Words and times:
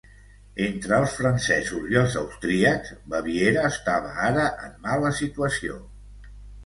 Entre 0.67 0.95
els 1.01 1.11
francesos 1.17 1.83
i 1.91 1.99
els 2.01 2.15
austríacs, 2.23 2.95
Baviera 3.15 3.67
estava 3.73 4.15
ara 4.31 4.47
en 4.69 4.75
mala 4.87 5.13
situació. 5.23 5.77